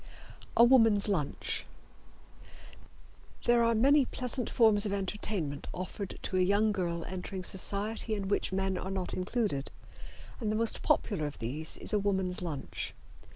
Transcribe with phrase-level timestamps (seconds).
[0.57, 1.63] A Woman's Lunch.
[3.45, 8.27] There are many pleasant forms of entertainment offered to a young girl entering society in
[8.27, 9.69] which men are not included,
[10.39, 12.95] and the most popular of these is a woman's lunch.